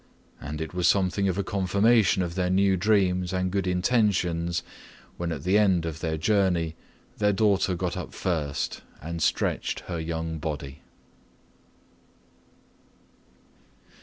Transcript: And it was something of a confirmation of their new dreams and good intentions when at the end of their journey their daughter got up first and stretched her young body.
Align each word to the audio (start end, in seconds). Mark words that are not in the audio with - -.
And 0.41 0.61
it 0.61 0.73
was 0.73 0.87
something 0.87 1.27
of 1.27 1.37
a 1.37 1.43
confirmation 1.43 2.23
of 2.23 2.33
their 2.33 2.49
new 2.49 2.75
dreams 2.75 3.31
and 3.31 3.51
good 3.51 3.67
intentions 3.67 4.63
when 5.17 5.31
at 5.31 5.43
the 5.43 5.59
end 5.59 5.85
of 5.85 5.99
their 5.99 6.17
journey 6.17 6.75
their 7.19 7.31
daughter 7.31 7.75
got 7.75 7.95
up 7.95 8.11
first 8.11 8.81
and 8.99 9.21
stretched 9.21 9.81
her 9.81 9.99
young 9.99 10.39
body. 10.39 10.81